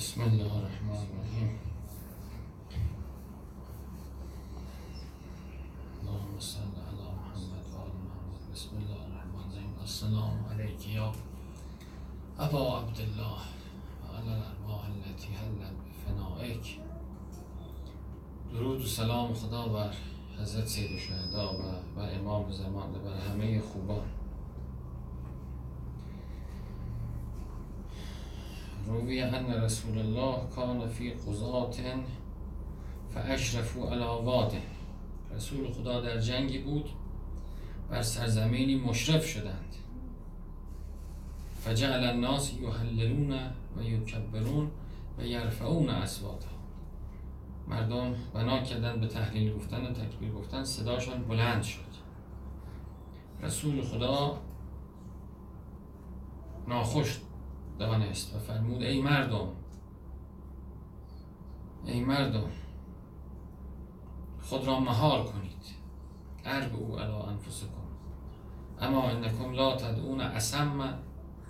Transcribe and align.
بسم 0.00 0.20
الله 0.20 0.52
الرحمن 0.56 0.96
الرحیم. 0.96 1.58
اللهم 6.00 6.40
صل 6.40 6.72
على 6.88 7.06
محمد 7.16 7.64
و 7.72 7.76
آل 7.82 7.92
محمد. 8.04 8.52
بسم 8.52 8.76
الله 8.76 9.00
الرحمن 9.06 9.44
الرحیم. 9.50 9.74
السلام 9.80 10.44
علیک 10.50 10.88
یا 10.88 11.12
ابا 12.38 12.78
عبدالله 12.78 13.40
و 14.02 14.16
علی 14.16 14.30
الارواح 14.30 14.84
التي 14.84 15.28
حلت 15.34 15.76
بفنائک. 15.86 16.78
درود 18.52 18.80
و 18.80 18.86
سلام 18.86 19.34
خدا 19.34 19.68
بر 19.68 19.94
حضرت 20.38 20.66
سید 20.66 20.98
شهدا 20.98 21.54
و 21.54 21.62
بر 21.96 22.14
امام 22.14 22.50
زمان 22.50 22.90
و 22.94 22.98
بر 22.98 23.18
همه 23.18 23.60
خوبان. 23.60 24.19
روی 28.90 29.22
ان 29.22 29.46
رسول 29.46 29.98
الله 29.98 30.48
کان 30.54 30.88
فی 30.88 31.10
قضات 31.10 31.80
فاشرفوا 33.14 33.90
علی 33.90 34.24
واده. 34.24 34.62
رسول 35.34 35.72
خدا 35.72 36.00
در 36.00 36.18
جنگی 36.18 36.58
بود 36.58 36.90
بر 37.90 38.02
سرزمینی 38.02 38.74
مشرف 38.74 39.26
شدند. 39.26 39.74
فجعل 41.60 42.04
الناس 42.04 42.52
یحللون 42.52 43.32
و 43.76 43.82
یکبرون 43.82 44.70
و 45.18 45.24
یرفعون 45.24 45.88
اصواتهم. 45.88 46.50
مردم 47.68 48.14
بنا 48.34 48.62
کردن 48.62 49.00
به 49.00 49.06
تحلیل 49.06 49.56
گفتن 49.56 49.86
و 49.86 49.92
تکبیر 49.92 50.32
گفتن 50.32 50.64
صداشان 50.64 51.24
بلند 51.24 51.62
شد. 51.62 51.90
رسول 53.42 53.82
خدا 53.82 54.38
ناخوش 56.68 57.18
دانست 57.80 58.34
و 58.34 58.38
فرمود 58.38 58.82
ای 58.82 59.00
مردم 59.02 59.48
ای 61.84 62.00
مردم 62.00 62.50
خود 64.42 64.66
را 64.66 64.80
مهار 64.80 65.24
کنید. 65.24 65.50
ارب 66.44 66.76
او 66.76 66.98
علا 66.98 67.22
انفسکم. 67.22 67.70
اما 68.80 69.02
انکم 69.02 69.52
لا 69.52 69.76
تدعون 69.76 70.20
اسم 70.20 70.98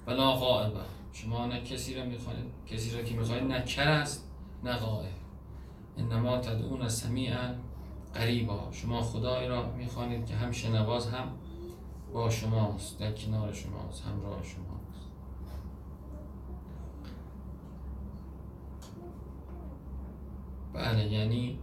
ولا 0.07 0.33
غائبه 0.33 0.81
شما 1.13 1.47
نه 1.47 1.61
کسی 1.61 1.95
را 1.95 2.05
می‌خواید 2.05 2.45
کسی 2.67 2.97
را 2.97 3.03
که 3.03 3.15
می‌خواید 3.15 3.45
نه 3.45 3.65
کر 3.65 3.89
است 3.89 4.31
نه 4.65 4.77
غائب. 4.77 5.21
انما 5.99 6.39
تدعون 6.39 6.89
سمیعا 6.89 7.55
قریبا. 8.15 8.69
شما 8.73 9.01
خدایی 9.01 9.49
را 9.49 9.73
می‌خوانید 9.73 10.27
که 10.27 10.35
هم 10.35 10.53
شنواز 10.53 11.09
هم 11.09 11.29
با 12.13 12.31
شماست. 12.31 12.99
در 12.99 13.13
کنار 13.13 13.53
شماست 13.53 14.05
همراه 14.05 14.43
شماست. 14.43 15.10
بله 20.81 21.13
یعنی 21.13 21.59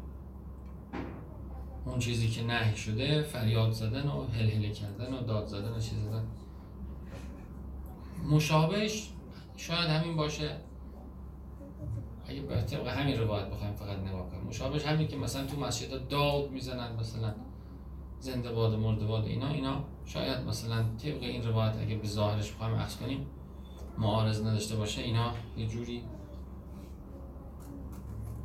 اون 1.85 1.99
چیزی 1.99 2.29
که 2.29 2.43
نهی 2.43 2.75
شده 2.75 3.23
فریاد 3.23 3.71
زدن 3.71 4.07
و 4.07 4.23
هلهله 4.23 4.69
کردن 4.69 5.13
و 5.13 5.21
داد 5.21 5.47
زدن 5.47 5.71
و 5.71 5.79
چیز 5.79 5.99
زدن. 5.99 6.27
مشابهش 8.29 9.09
شاید 9.55 9.89
همین 9.89 10.15
باشه. 10.15 10.57
اگه 12.27 12.41
به 12.41 12.61
طبق 12.61 12.87
همین 12.87 13.19
روایت 13.19 13.49
بخوایم 13.49 13.73
فقط 13.73 13.99
نگاه 13.99 14.29
کنیم. 14.29 14.43
مشابهش 14.43 14.85
همین 14.85 15.07
که 15.07 15.17
مثلا 15.17 15.45
تو 15.45 15.59
مسجد 15.59 16.07
داد 16.07 16.51
می‌زنن 16.51 16.95
مثلا 16.99 17.33
زنده 18.19 18.51
باد 18.51 18.73
مرده 18.73 19.05
باد 19.05 19.25
اینا 19.25 19.47
اینا 19.47 19.83
شاید 20.05 20.47
مثلا 20.47 20.83
طبق 20.97 21.23
این 21.23 21.43
روایت 21.43 21.75
اگه 21.81 21.95
به 21.95 22.07
ظاهرش 22.07 22.51
بخوایم 22.51 22.73
اخذ 22.73 22.97
کنیم 22.97 23.27
معارض 23.97 24.41
نداشته 24.41 24.75
باشه 24.75 25.01
اینا 25.01 25.31
یه 25.57 25.67
جوری 25.67 26.03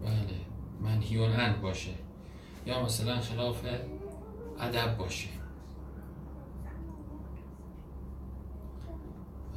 بله. 0.03 0.52
منهیون 0.83 1.31
عن 1.31 1.61
باشه 1.61 1.95
یا 2.67 2.85
مثلا 2.85 3.21
خلاف 3.21 3.65
ادب 4.61 4.97
باشه. 4.97 5.29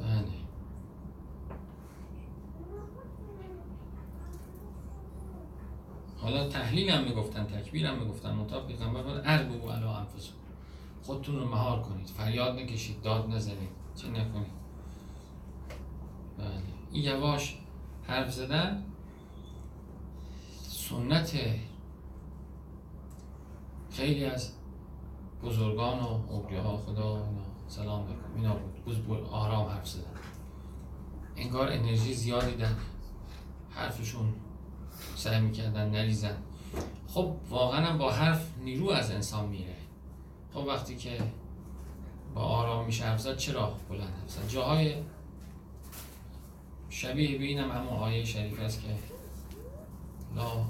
بله. 0.00 0.46
حالا 6.18 6.48
تحلیل 6.48 6.90
هم 6.90 7.04
می‌گفتن 7.04 7.44
تکبیر 7.44 7.86
هم 7.86 7.98
می‌گفتن 7.98 8.32
مطابق 8.32 8.66
پیغمبر 8.66 9.02
فرمود 9.02 9.22
ارب 9.24 9.64
و 9.64 9.70
علا 9.70 9.96
انفسکم. 9.96 10.36
خودتون 11.02 11.36
رو 11.36 11.48
مهار 11.48 11.82
کنید 11.82 12.06
فریاد 12.06 12.58
نکشید 12.58 13.02
داد 13.02 13.30
نزنید 13.30 13.68
چه 13.94 14.08
نکنید. 14.08 14.56
بله. 16.38 16.48
این 16.92 17.04
یواش 17.04 17.58
حرف 18.06 18.32
زدن 18.32 18.82
سنت 20.88 21.36
خیلی 23.90 24.24
از 24.24 24.52
بزرگان 25.42 25.98
و 25.98 26.32
اولیاء 26.32 26.76
خدا 26.76 27.28
سلام 27.68 28.04
بکن 28.04 28.36
اینا 28.36 28.54
بود. 28.84 29.04
بود 29.06 29.28
آرام 29.30 29.68
حرف 29.68 29.88
زدن. 29.88 30.10
انگار 31.36 31.72
انرژی 31.72 32.14
زیادی 32.14 32.56
در 32.56 32.72
حرفشون 33.70 34.34
سعی 35.16 35.40
می‌کردن 35.40 35.90
نریزن. 35.90 36.36
خب 37.08 37.36
واقعا 37.50 37.96
با 37.96 38.12
حرف 38.12 38.52
نیرو 38.64 38.90
از 38.90 39.10
انسان 39.10 39.48
میره. 39.48 39.76
خب 40.54 40.66
وقتی 40.66 40.96
که 40.96 41.18
با 42.34 42.40
آرام 42.40 42.86
میشه 42.86 43.04
حرف 43.04 43.20
زد 43.20 43.36
چرا 43.36 43.74
بلند 43.88 44.14
حرف 44.20 44.30
زد؟ 44.30 44.48
جاهای 44.48 44.94
شبیه 46.88 47.38
به 47.38 47.44
اینم 47.44 47.70
همون 47.70 47.92
آیه 47.92 48.24
شریف 48.24 48.60
است 48.60 48.82
که 48.82 49.15
لا 50.36 50.64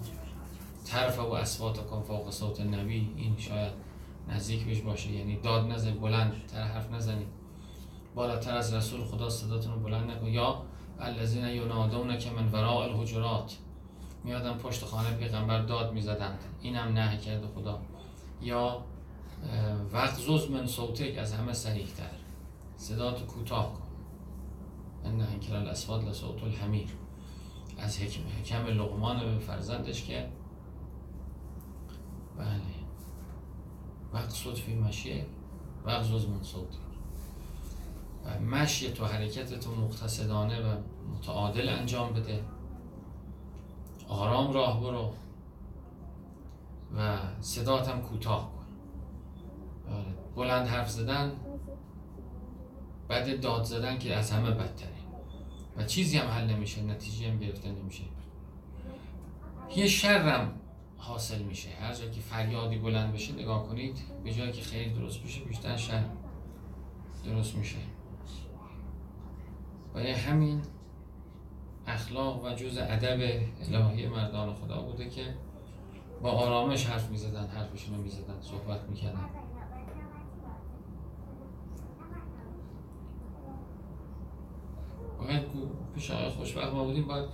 طرف 0.84 1.18
و 1.18 1.32
اسوات 1.32 1.86
کن 1.86 2.02
فوق 2.02 2.30
صوت 2.30 2.60
نبی 2.60 3.10
این 3.16 3.36
شاید 3.38 3.72
نزدیک 4.28 4.64
بهش 4.64 4.80
باشه. 4.80 5.12
یعنی 5.12 5.36
داد 5.36 5.70
نزن 5.70 5.94
بلند 5.94 6.46
تر 6.46 6.62
حرف 6.62 6.92
نزنید 6.92 7.28
بالاتر 8.14 8.56
از 8.56 8.74
رسول 8.74 9.04
خدا 9.04 9.28
صداتون 9.28 9.72
رو 9.72 9.80
بلند 9.80 10.10
نکن. 10.10 10.26
یا 10.26 10.62
الذین 11.00 11.46
ینادون 11.46 12.18
که 12.18 12.30
من 12.30 12.48
وراء 12.48 12.82
الحجرات. 12.82 13.56
میادن 14.24 14.52
پشت 14.52 14.84
خانه 14.84 15.10
پیغمبر 15.10 15.62
داد 15.62 15.92
می‌زدند. 15.92 16.38
اینم 16.62 16.88
نه 16.88 17.18
کرده 17.18 17.46
خدا. 17.46 17.78
یا 18.42 18.82
وقت 19.92 20.28
من 20.50 20.66
صوتک 20.66 21.18
از 21.18 21.32
همه 21.32 21.52
سریح 21.52 21.86
تر 21.86 22.10
صدات 22.76 23.26
کوتاه 23.26 23.72
کن. 23.72 23.82
ان 25.04 25.20
انکر 25.20 25.56
الاسوات 25.56 26.04
لصوت 26.04 26.42
الحمیر. 26.42 26.88
از 27.78 27.98
حکم 27.98 28.20
حکم 28.40 28.66
لقمان 28.66 29.20
به 29.20 29.38
فرزندش 29.38 30.04
که 30.04 30.28
بله. 32.38 32.60
وقت 34.12 34.30
صوت 34.30 34.54
فی 34.58 34.74
مشیه 34.74 35.26
وقت 35.84 36.02
زوز 36.02 36.28
من 36.28 36.40
و 38.24 38.40
مشی 38.40 38.92
تو 38.92 39.04
حرکت 39.04 39.60
تو 39.60 39.74
مقتصدانه 39.74 40.60
و 40.60 40.76
متعادل 41.14 41.68
انجام 41.68 42.12
بده. 42.12 42.44
آرام 44.08 44.52
راه 44.52 44.80
برو 44.80 45.12
و 46.96 47.18
صدات 47.40 47.88
هم 47.88 48.02
کوتاه 48.02 48.52
کن. 48.52 48.66
بله. 49.86 50.14
بلند 50.36 50.66
حرف 50.66 50.90
زدن 50.90 51.32
بعد 53.08 53.40
داد 53.40 53.64
زدن 53.64 53.98
که 53.98 54.16
از 54.16 54.30
همه 54.30 54.50
بدتره. 54.50 54.95
و 55.76 55.84
چیزی 55.84 56.18
هم 56.18 56.28
حل 56.28 56.50
نمیشه 56.50 56.82
نتیجه 56.82 57.30
هم 57.30 57.38
گرفته 57.38 57.72
نمیشه. 57.72 58.02
یه 59.76 59.86
شرم 59.86 60.60
حاصل 60.96 61.42
میشه. 61.42 61.68
هر 61.70 61.94
جا 61.94 62.08
که 62.10 62.20
فریادی 62.20 62.78
بلند 62.78 63.12
بشه 63.12 63.32
نگاه 63.32 63.68
کنید 63.68 63.98
به 64.24 64.32
جایی 64.32 64.52
که 64.52 64.62
خیر 64.62 64.92
درست 64.92 65.22
بشه 65.22 65.44
بیشتر 65.44 65.76
شر 65.76 66.04
درست 67.24 67.54
میشه. 67.54 67.78
و 69.94 69.98
همین 69.98 70.62
اخلاق 71.86 72.44
و 72.44 72.54
جز 72.54 72.78
ادب 72.78 73.40
الهی 73.72 74.08
مردان 74.08 74.54
خدا 74.54 74.82
بوده 74.82 75.08
که 75.10 75.34
با 76.22 76.30
آرامش 76.30 76.86
حرف 76.86 77.10
می‌زدن 77.10 77.46
حرفشون 77.46 77.96
رو 77.96 78.02
می‌زدن 78.02 78.40
صحبت 78.40 78.88
می‌کردن. 78.88 79.28
باید 85.26 85.42
پیش 85.94 86.10
آقای 86.10 86.28
خوشبخت 86.30 86.72
ما 86.72 86.84
بودیم 86.84 87.04
باید 87.04 87.28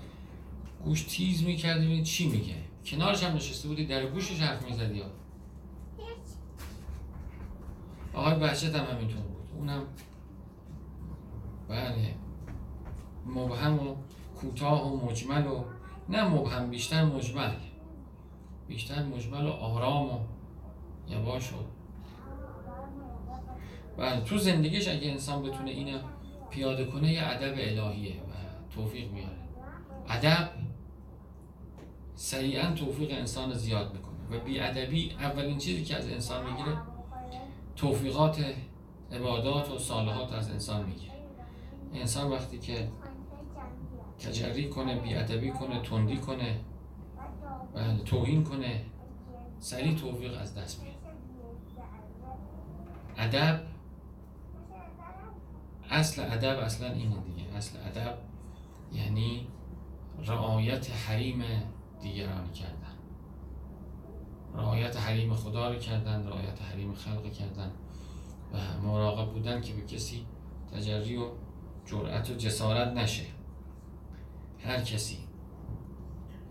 گوش 0.84 1.02
تیز 1.02 1.44
می‌کردیم. 1.44 2.02
چی 2.02 2.28
میگه؟ 2.28 2.54
کنارش 2.84 3.22
هم 3.22 3.36
نشسته 3.36 3.68
بودی 3.68 3.86
در 3.86 4.06
گوشش 4.06 4.40
حرف 4.40 4.68
می‌زدی 4.70 4.94
یا؟ 4.94 5.06
آقای 8.14 8.34
بحشت 8.34 8.74
هم 8.74 8.96
همینطور 8.96 9.20
بود. 9.20 9.58
اونم 9.58 9.82
بله 11.68 12.14
مبهم 13.26 13.88
و 13.88 13.96
کوتاه 14.40 14.92
و 14.92 15.06
مجمل 15.06 15.46
و 15.46 15.64
نه 16.08 16.28
مبهم 16.28 16.70
بیشتر 16.70 17.04
مجمل. 17.04 17.54
بیشتر 18.68 19.02
مجمل 19.02 19.46
و 19.46 19.50
آرام 19.50 20.06
و 20.06 20.18
یواش 21.08 21.52
و 21.52 21.56
بله 23.98 24.20
تو 24.20 24.38
زندگیش 24.38 24.88
اگه 24.88 25.10
انسان 25.10 25.42
بتونه 25.42 25.70
اینو 25.70 25.98
پیاده 26.52 26.84
کنه 26.84 27.12
یه 27.12 27.26
ادب 27.26 27.54
الهیه 27.56 28.14
و 28.14 28.34
توفیق 28.74 29.12
میاره. 29.12 29.38
ادب 30.08 30.50
سریعا 32.14 32.72
توفیق 32.72 33.10
انسان 33.10 33.54
زیاد 33.54 33.92
می‌کنه 33.92 34.12
و 34.30 34.44
بیادبی 34.44 35.10
اولین 35.20 35.58
چیزی 35.58 35.84
که 35.84 35.96
از 35.96 36.08
انسان 36.08 36.50
می‌گیره 36.50 36.78
توفیقات 37.76 38.44
عبادات 39.12 39.70
و 39.70 39.78
صالحات 39.78 40.32
از 40.32 40.50
انسان 40.50 40.86
می‌گیره. 40.86 41.12
انسان 41.94 42.30
وقتی 42.30 42.58
که 42.58 42.88
تجری 44.18 44.68
کنه 44.68 44.96
بیادبی 44.96 45.50
کنه 45.50 45.82
تندی 45.82 46.16
کنه 46.16 46.60
و 47.74 47.96
توهین 48.04 48.44
کنه 48.44 48.84
سریع 49.58 49.94
توفیق 49.96 50.40
از 50.40 50.54
دست 50.54 50.82
میاد 50.82 50.94
ادب 53.18 53.71
اصل 55.92 56.22
ادب 56.22 56.58
اصلا 56.58 56.92
اینه 56.92 57.16
دیگه. 57.16 57.56
اصل 57.56 57.78
ادب 57.86 58.18
یعنی 58.92 59.46
رعایت 60.26 60.90
حریم 60.90 61.42
دیگران 62.02 62.50
کردن. 62.50 62.96
رعایت 64.54 64.96
حریم 64.96 65.34
خدا 65.34 65.68
رو 65.72 65.78
کردن 65.78 66.26
رعایت 66.26 66.62
حریم 66.62 66.94
خلق 66.94 67.32
کردن. 67.32 67.70
و 68.52 68.86
مراقب 68.86 69.32
بودن 69.32 69.60
که 69.60 69.74
به 69.74 69.82
کسی 69.82 70.26
تجری 70.72 71.16
و 71.16 71.26
جرأت 71.86 72.30
و 72.30 72.34
جسارت 72.34 72.92
نشه. 72.92 73.26
هر 74.64 74.80
کسی. 74.80 75.18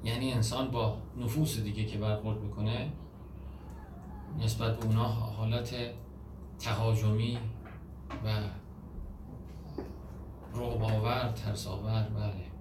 یعنی 0.04 0.34
انسان 0.34 0.72
با 0.72 0.98
نفوس 1.18 1.60
دیگه 1.60 1.86
که 1.86 1.98
برخورد 1.98 2.42
می‌کنه 2.42 2.92
نسبت 4.40 4.80
به 4.80 4.86
اونا 4.86 5.08
حالت 5.08 5.76
تهاجمی 6.60 7.38
و 8.26 8.42
رعباور 10.54 11.32
ترساور 11.32 12.04
بله. 12.04 12.52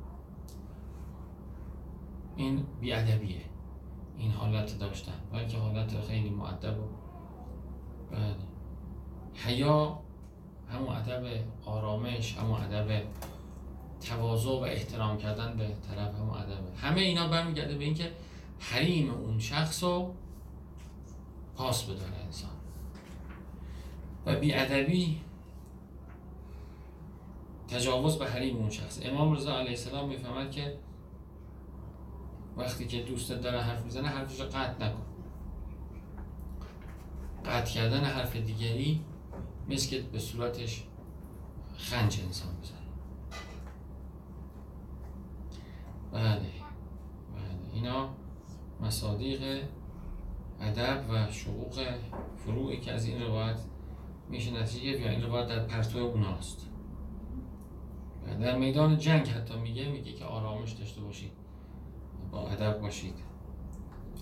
این 2.36 2.66
بیادبیه. 2.80 3.40
این 4.18 4.30
حالت 4.30 4.78
داشتن. 4.78 5.20
بلکه 5.32 5.58
حالت 5.58 6.00
خیلی 6.00 6.30
معدب 6.30 6.78
و 6.78 6.86
بله. 8.10 8.34
حیا 9.34 9.98
همون 10.72 10.88
ادب 10.88 11.44
آرامش 11.64 12.36
همون 12.38 12.60
ادب 12.60 13.02
تواضع 14.00 14.50
و 14.50 14.62
احترام 14.62 15.18
کردن 15.18 15.56
به 15.56 15.68
طرف 15.88 16.14
همون 16.14 16.36
ادبه 16.36 16.76
همه 16.76 17.00
اینا 17.00 17.28
برمیگرده 17.28 17.78
به 17.78 17.84
اینکه 17.84 18.12
حریم 18.58 19.10
اون 19.10 19.38
شخص 19.38 19.84
رو 19.84 20.14
پاس 21.56 21.84
بداره 21.84 22.16
انسان. 22.24 22.50
و 24.26 24.36
بیادبی 24.36 25.20
تجاوز 27.70 28.18
به 28.18 28.26
حریم 28.26 28.56
اون 28.56 28.70
شخص. 28.70 29.00
امام 29.04 29.32
رضا 29.32 29.56
علیه 29.56 29.70
السلام 29.70 30.08
می‌فهمد 30.08 30.50
که 30.50 30.78
وقتی 32.56 32.86
که 32.86 33.02
دوستت 33.02 33.40
داره 33.40 33.60
حرف 33.60 33.84
می‌زنه 33.84 34.08
حرفش 34.08 34.40
رو 34.40 34.46
قطع 34.46 34.86
نکن. 34.86 35.02
قطع 37.44 37.72
کردن 37.72 38.04
حرف 38.04 38.36
دیگری 38.36 39.00
مثل 39.68 39.90
که 39.90 40.02
به 40.02 40.18
صورتش 40.18 40.84
خنج 41.76 42.20
انسان 42.26 42.52
بزنه. 42.62 42.78
بله 46.12 46.36
بله. 46.36 47.74
اینا 47.74 48.08
مصادیق 48.80 49.64
ادب 50.60 51.04
و 51.10 51.32
شقوق 51.32 51.84
فروعی 52.36 52.80
که 52.80 52.92
از 52.92 53.04
این 53.04 53.22
روایت 53.22 53.58
میشه 54.28 54.62
نتیجه 54.62 55.00
یا 55.00 55.10
این 55.10 55.22
روایت 55.22 55.48
در 55.48 55.66
پرتو 55.66 55.98
اوناست. 55.98 56.66
در 58.34 58.58
میدان 58.58 58.98
جنگ 58.98 59.28
حتی 59.28 59.58
میگه 59.58 59.88
میگه 59.88 60.12
که 60.12 60.24
آرامش 60.24 60.72
داشته 60.72 61.00
باشید. 61.00 61.32
با 62.32 62.48
ادب 62.48 62.80
باشید. 62.80 63.14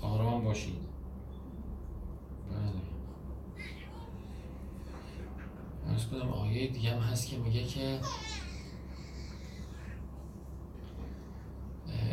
آرام 0.02 0.44
باشید. 0.44 0.88
بله. 2.50 2.72
ارز 5.92 6.06
کنم 6.06 6.28
آیه 6.28 6.66
دیگه 6.66 6.90
هم 6.90 6.98
هست 6.98 7.28
که 7.28 7.36
میگه 7.38 7.64
که 7.64 8.00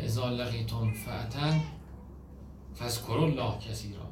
ازا 0.04 0.30
لقیتون 0.30 0.92
فعتن 0.92 1.60
فذکروا 2.74 3.24
الله 3.24 3.58
کسی 3.58 3.94
را 3.94 4.06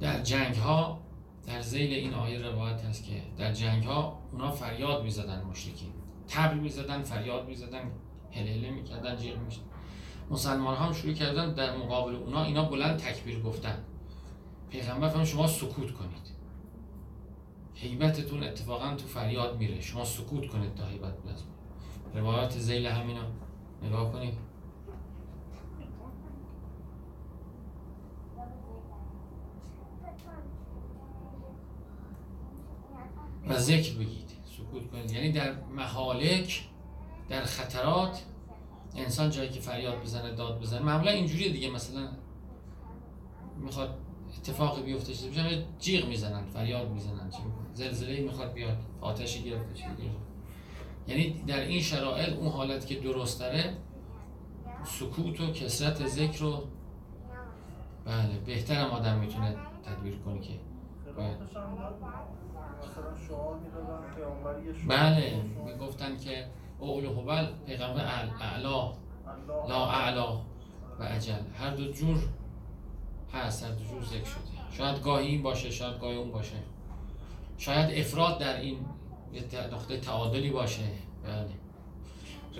در 0.00 0.22
جنگ 0.22 0.56
ها 0.56 0.98
در 1.46 1.60
زیل 1.60 1.92
این 1.92 2.14
آیه 2.14 2.38
روایت 2.38 2.84
هست 2.84 3.04
که 3.04 3.22
در 3.38 3.52
جنگ 3.52 3.84
ها 3.84 4.18
اونا 4.32 4.50
فریاد 4.50 5.02
می‌زدن 5.02 5.42
مشرکین. 5.42 5.92
تبل 6.28 6.58
می‌زدن 6.58 7.02
فریاد 7.02 7.48
می‌زدن 7.48 7.90
هلهله 8.32 8.70
جیغ 9.16 9.38
میشن 9.38 9.60
مسلمان 10.30 10.76
هم 10.76 10.92
شروع 10.92 11.14
کردن 11.14 11.54
در 11.54 11.76
مقابل 11.76 12.14
اونا 12.14 12.44
اینا 12.44 12.64
بلند 12.64 12.98
تکبیر 12.98 13.40
گفتن. 13.40 13.84
پیغمبر 14.70 15.08
فرمان 15.08 15.24
شما 15.24 15.46
سکوت 15.46 15.92
کنید. 15.92 16.36
حیبتتون 17.74 18.42
اتفاقا 18.42 18.94
تو 18.94 19.06
فریاد 19.06 19.58
میره. 19.58 19.80
شما 19.80 20.04
سکوت 20.04 20.46
کنید 20.46 20.74
تا 20.74 20.86
حیبت 20.86 21.22
بلند 21.22 21.40
روایات 22.14 22.58
زیل 22.58 22.86
همینا 22.86 23.22
نگاه 23.82 24.12
کنید. 24.12 24.34
و 33.48 33.58
ذکر 33.58 33.94
بگید 33.94 34.30
سکوت 34.44 34.90
کنید. 34.90 35.10
یعنی 35.10 35.32
در 35.32 35.52
محالک 35.76 36.64
در 37.28 37.42
خطرات 37.42 38.22
انسان 38.96 39.30
جایی 39.30 39.50
که 39.50 39.60
فریاد 39.60 40.02
بزنه 40.02 40.34
داد 40.34 40.60
بزنه 40.60 40.82
معمولا 40.82 41.10
اینجوریه 41.10 41.52
دیگه. 41.52 41.70
مثلا 41.70 42.08
می‌خواد 43.60 43.98
اتفاقی 44.38 44.82
بیفته 44.82 45.14
چیزی 45.14 45.30
بشه 45.30 45.64
جیغ 45.78 46.08
می‌زنن 46.08 46.44
فریاد 46.44 46.90
می‌زنن. 46.90 47.30
زلزله 47.74 48.20
می‌خواد 48.20 48.52
بیاد 48.52 48.76
آتشی 49.00 49.42
گرفته 49.42 49.74
چیزی 49.74 50.10
یعنی 51.08 51.42
در 51.46 51.60
این 51.60 51.80
شرایط 51.80 52.28
اون 52.28 52.48
حالت 52.48 52.86
که 52.86 52.94
درست 53.00 53.40
داره 53.40 53.76
سکوت 54.84 55.40
و 55.40 55.52
کسرت 55.52 56.06
ذکر 56.06 56.40
رو 56.40 56.64
بله 58.04 58.38
بهتر 58.46 58.86
آدم 58.86 59.18
می‌تونه 59.18 59.56
تدبیر 59.84 60.16
کنه 60.16 60.40
که 60.40 60.60
بله, 61.16 61.36
بله. 64.88 65.42
می‌گفتن 65.64 66.16
که 66.16 66.46
اولو 66.78 67.20
هبل 67.20 67.46
پیغمبر 67.66 68.04
اعلا 68.40 68.92
لا 69.68 69.86
اعلا 69.86 70.36
و 70.98 71.02
عجل 71.02 71.42
هر 71.58 71.70
دو 71.70 71.92
جور 71.92 72.18
هست 73.32 73.64
هر 73.64 73.70
دو 73.70 73.84
جور 73.84 74.04
ذکر 74.04 74.24
شده. 74.24 74.76
شاید 74.78 75.02
گاهی 75.02 75.26
این 75.26 75.42
باشه 75.42 75.70
شاید 75.70 76.00
گاهی 76.00 76.16
اون 76.16 76.30
باشه. 76.30 76.56
شاید 77.58 77.98
افراد 77.98 78.38
در 78.38 78.60
این 78.60 78.78
نقطه 79.72 79.96
تعادلی 80.00 80.50
باشه. 80.50 80.82
بله. 81.24 81.50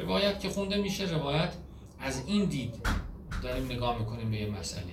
روایت 0.05 0.41
که 0.41 0.49
خونده 0.49 0.77
میشه 0.77 1.05
روایت 1.05 1.55
از 2.01 2.27
این 2.27 2.45
دید 2.45 2.75
داریم 3.43 3.65
نگاه 3.65 3.99
می‌کنیم 3.99 4.31
به 4.31 4.37
یه 4.37 4.51
مسئله 4.51 4.93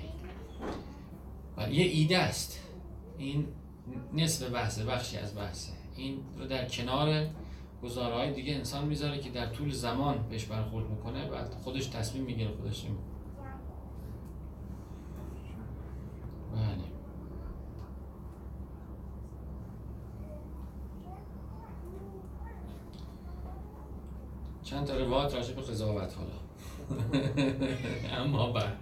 و 1.58 1.72
یه 1.72 1.86
ایده 1.86 2.18
است. 2.18 2.60
این 3.18 3.48
نصف 4.13 4.50
بحثه 4.50 4.86
بخشی 4.86 5.18
از 5.18 5.36
بحثه. 5.36 5.72
این 5.96 6.20
رو 6.38 6.46
در 6.46 6.68
کنار 6.68 7.28
گزارهای 7.84 8.34
دیگه 8.34 8.54
انسان 8.54 8.86
می‌ذاره 8.86 9.20
که 9.20 9.30
در 9.30 9.46
طول 9.46 9.72
زمان 9.72 10.28
بهش 10.30 10.46
برخورد 10.46 10.90
می‌کنه 10.90 11.30
بعد 11.30 11.54
خودش 11.54 11.88
تصمیم 11.88 12.24
می‌گیره 12.24 12.52
خودش 12.52 12.86
بله. 16.54 16.94
چند 24.63 24.88
تا 24.88 24.98
روایت 24.98 25.36
راجع 25.36 25.54
به 25.54 25.62
قضاوت 25.62 26.16
حالا. 26.18 26.44
اما 28.24 28.52
بعد. 28.52 28.78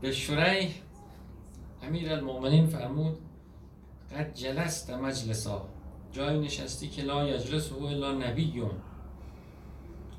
به 0.00 0.12
شوری 0.12 0.68
امیر 1.86 2.12
المؤمنین 2.12 2.66
فرمود 2.66 3.18
قد 4.12 4.34
جلست 4.34 4.90
مجلسا 4.90 5.68
جای 6.12 6.38
نشستی 6.38 6.88
که 6.88 7.02
لا 7.02 7.28
یجلس 7.28 7.72
او 7.72 7.86
الا 7.86 8.12
نبیون 8.12 8.70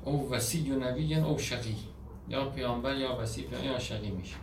او 0.04 0.30
وسی 0.30 0.70
و 0.70 0.78
نبی 0.78 1.14
او 1.14 1.38
شقی 1.38 1.76
یا 2.28 2.50
پیامبر 2.50 2.96
یا 2.96 3.16
وسی 3.20 3.46
یا 3.64 3.78
شقی 3.78 4.10
میشه. 4.10 4.36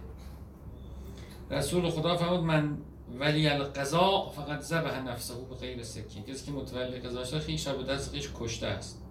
رسول 1.51 1.89
خدا 1.89 2.15
فرمود 2.15 2.43
من 2.43 2.77
ولی 3.19 3.47
القضا 3.47 4.29
فقط 4.35 4.59
زبه 4.59 4.99
نفسه 4.99 5.33
به 5.49 5.55
غیر 5.55 5.83
سکین. 5.83 6.23
کسی 6.23 6.45
که 6.45 6.51
متولی 6.51 6.99
قضا 6.99 7.23
شده 7.23 7.39
خیش 7.39 7.67
به 7.67 7.83
دست 7.83 8.11
خیش 8.11 8.29
کشته 8.39 8.67
است. 8.67 9.01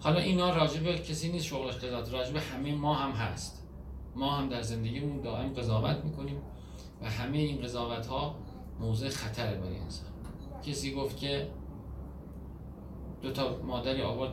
حالا 0.00 0.20
اینا 0.20 0.56
راجبه 0.56 0.98
کسی 0.98 1.32
نیست 1.32 1.44
شغلش 1.44 1.74
قضاوت 1.74 2.12
راجبه 2.12 2.40
همه 2.40 2.74
ما 2.74 2.94
هم 2.94 3.10
هست. 3.10 3.62
ما 4.16 4.36
هم 4.36 4.48
در 4.48 4.62
زندگیمون 4.62 5.20
دائم 5.20 5.54
قضاوت 5.54 6.04
می‌کنیم. 6.04 6.36
همه 7.08 7.38
این 7.38 7.60
قضاوت 7.60 8.06
ها 8.06 8.34
موضع 8.80 9.08
خطر 9.08 9.54
برای 9.54 9.78
انسان. 9.78 10.08
کسی 10.66 10.94
گفت 10.94 11.16
که 11.16 11.50
دو 13.22 13.32
تا 13.32 13.62
مادری 13.62 14.02
آورد 14.02 14.32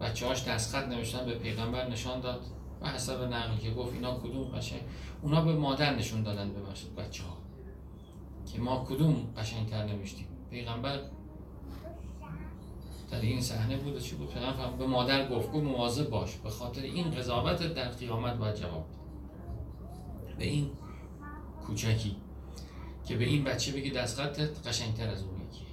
بچه 0.00 0.26
هاش 0.26 0.44
دستخط 0.44 0.88
نوشتن 0.88 1.26
به 1.26 1.34
پیغمبر 1.34 1.88
نشان 1.88 2.20
داد 2.20 2.40
و 2.80 2.88
حسب 2.88 3.22
نقل 3.22 3.56
که 3.56 3.70
گفت 3.70 3.94
اینا 3.94 4.18
کدوم 4.18 4.44
قشنگ؟ 4.44 4.80
اونا 5.22 5.40
به 5.40 5.52
مادر 5.52 5.94
نشون 5.94 6.22
دادن 6.22 6.50
به 6.52 6.60
بچه 7.02 7.22
ها 7.22 7.36
که 8.52 8.60
ما 8.60 8.84
کدوم 8.84 9.16
قشنگتر 9.36 9.84
نوشتیم. 9.86 10.26
پیغمبر 10.50 11.00
در 13.10 13.20
این 13.20 13.40
صحنه 13.40 13.76
بود 13.76 13.98
چی 13.98 14.16
بود؟ 14.16 14.28
پیغمبر 14.28 14.70
به 14.78 14.86
مادر 14.86 15.28
گفت 15.28 15.52
گفت 15.52 15.64
مواظب 15.64 16.10
باش 16.10 16.36
به 16.36 16.50
خاطر 16.50 16.82
این 16.82 17.10
قضاوت 17.10 17.74
در 17.74 17.88
قیامت 17.88 18.34
باید 18.34 18.54
جواب 18.54 18.86
به 20.38 20.44
این 20.44 20.70
کوچکی. 21.66 22.16
که 23.06 23.16
به 23.16 23.24
این 23.24 23.44
بچه 23.44 23.72
بگی 23.72 23.90
دستخطت 23.90 24.68
قشنگتر 24.68 25.08
از 25.08 25.22
اون 25.22 25.34
یکی 25.34 25.64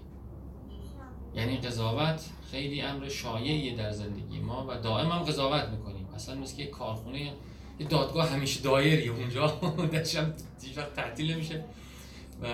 یعنی 1.36 1.58
قضاوت 1.58 2.22
خیلی 2.52 2.82
امر 2.82 3.10
شایعیه 3.10 3.76
در 3.76 3.92
زندگی 3.92 4.40
ما 4.40 4.66
و 4.70 4.78
دائم 4.82 5.12
هم 5.12 5.20
قضاوت 5.20 5.70
می‌کنیم. 5.70 6.08
اصلا 6.16 6.36
مثل 6.36 6.58
که 6.58 6.66
کارخونه 6.66 7.34
یه 7.80 7.88
دادگاه 7.90 8.30
همیشه 8.30 8.62
دایری 8.62 9.08
اونجا. 9.08 9.48
داشتم 9.92 10.34
هیچ 10.62 10.78
وقت 10.78 10.94
تعطیل 10.94 11.34
نمیشه 11.34 11.64
و 12.42 12.48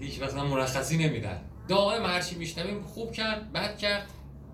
هیچ 0.00 0.20
وقت 0.20 0.34
هم 0.34 0.46
مرخصی 0.46 0.96
نمیدن 0.96 1.40
دائم 1.68 2.06
هرچی 2.06 2.36
میشنویم 2.36 2.82
خوب 2.82 3.12
کرد 3.12 3.52
بد 3.52 3.78
کرد 3.78 4.10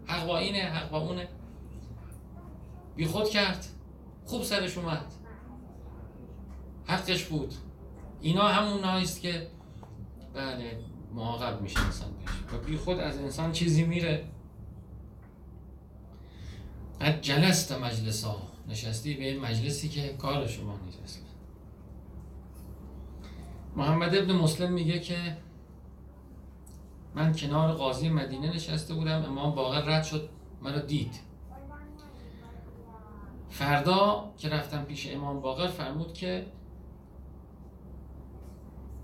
حق 0.06 0.26
با 0.26 0.38
اینه 0.38 0.62
حق 0.62 0.90
با 0.90 0.98
اونه. 0.98 1.28
بی 2.96 3.06
خود 3.06 3.28
کرد. 3.28 3.66
خوب 4.26 4.42
سرش 4.42 4.78
اومد. 4.78 5.04
حقش 6.86 7.24
بود. 7.24 7.54
اینا 8.20 8.48
همون 8.48 8.84
است 8.84 9.20
که 9.20 9.48
بله 10.34 10.78
معاقب 11.14 11.62
میشه 11.62 11.80
انسان 11.80 12.08
بهش. 12.12 12.60
و 12.60 12.64
بی 12.64 12.76
خود 12.76 12.98
از 12.98 13.18
انسان 13.18 13.52
چیزی 13.52 13.84
میره. 13.84 14.24
قد 17.00 17.20
جلست 17.20 17.72
مجلسا. 17.72 18.36
نشستی 18.68 19.14
به 19.14 19.38
مجلسی 19.40 19.88
که 19.88 20.08
کار 20.18 20.46
شما 20.46 20.78
نیست. 20.86 21.24
محمد 23.76 24.14
ابن 24.16 24.32
مسلم 24.32 24.72
میگه 24.72 24.98
که 24.98 25.36
من 27.14 27.32
کنار 27.32 27.72
قاضی 27.72 28.08
مدینه 28.08 28.54
نشسته 28.54 28.94
بودم 28.94 29.24
امام 29.24 29.54
باقر 29.54 29.84
رد 29.84 30.04
شد 30.04 30.28
مرا 30.62 30.78
دید. 30.78 31.14
فردا 33.50 34.32
که 34.38 34.48
رفتم 34.48 34.84
پیش 34.84 35.10
امام 35.14 35.40
باقر 35.40 35.66
فرمود 35.66 36.14
که 36.14 36.46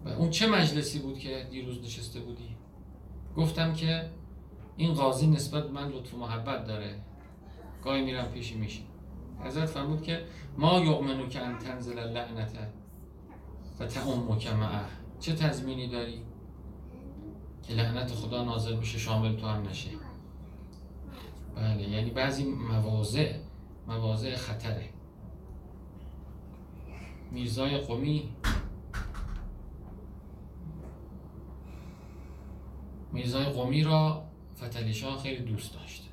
و 0.04 0.08
اون 0.08 0.30
چه 0.30 0.46
مجلسی 0.46 0.98
بود 0.98 1.18
که 1.18 1.46
دیروز 1.50 1.82
نشسته 1.84 2.20
بودی؟ 2.20 2.56
گفتم 3.36 3.72
که 3.72 4.10
این 4.76 4.94
قاضی 4.94 5.26
نسبت 5.26 5.70
من 5.70 5.88
لطف 5.88 6.14
و 6.14 6.16
محبت 6.16 6.64
داره. 6.64 6.94
گاهی 7.84 8.02
میرم 8.02 8.28
پیشی 8.28 8.54
میشه 8.54 8.80
حضرت 9.44 9.66
فرمود 9.66 10.02
که 10.02 10.24
ما 10.58 10.80
یؤمنو 10.80 11.28
که 11.28 11.40
ان 11.40 11.58
تنزل 11.58 11.98
اللعنت 11.98 12.52
و 13.80 13.86
تعمک 13.86 14.46
معه. 14.46 14.84
چه 15.20 15.34
تضمینی 15.34 15.88
داری؟ 15.88 16.22
که 17.62 17.74
لعنت 17.74 18.14
خدا 18.14 18.44
نازل 18.44 18.76
بشه 18.76 18.98
شامل 18.98 19.36
تو 19.36 19.46
هم 19.46 19.68
نشه. 19.68 19.90
بله 21.56 21.88
یعنی 21.88 22.10
بعضی 22.10 22.44
مواضع 22.44 23.32
مواضع 23.86 24.36
خطره. 24.36 24.88
میرزای 27.32 27.78
قومی 27.78 28.28
میرزای 33.12 33.44
قومی 33.44 33.82
را 33.82 34.24
فتلی 34.56 34.92
خیلی 35.22 35.42
دوست 35.42 35.74
داشت 35.74 36.08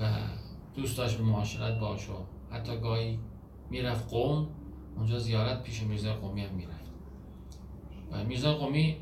و 0.00 0.18
دوست 0.74 0.98
داشت 0.98 1.16
به 1.16 1.24
معاشرت 1.24 1.80
باش 1.80 2.08
و 2.08 2.12
حتی 2.50 2.80
گاهی 2.80 3.18
می‌رفت 3.70 4.10
قوم 4.10 4.48
اونجا 4.96 5.18
زیارت 5.18 5.62
پیش 5.62 5.82
میرزای 5.82 6.12
قومی 6.12 6.40
هم 6.40 6.54
می‌رفت. 6.54 6.92
و 8.12 8.24
میرزای 8.24 8.54
قومی 8.54 8.96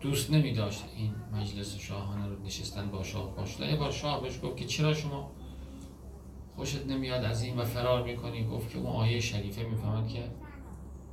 دوست 0.00 0.30
نمی 0.30 0.52
داشت 0.52 0.84
این 0.96 1.14
مجلس 1.32 1.76
شاهانه 1.76 2.26
رو 2.26 2.42
نشستن 2.42 2.90
با 2.90 3.02
شاه 3.02 3.36
باشه 3.36 3.70
یه 3.70 3.76
بار 3.76 3.90
شاه 3.90 4.22
بهش 4.22 4.40
گفت 4.42 4.56
که 4.56 4.64
چرا 4.64 4.94
شما 4.94 5.30
خوشت 6.56 6.86
نمیاد 6.86 7.24
از 7.24 7.42
این 7.42 7.58
و 7.58 7.64
فرار 7.64 8.04
می‌کنی؟ 8.04 8.44
گفت 8.44 8.70
که 8.70 8.78
اون 8.78 8.86
آیه 8.86 9.20
شریفه 9.20 9.62
می‌فهمد 9.62 10.08
که 10.08 10.24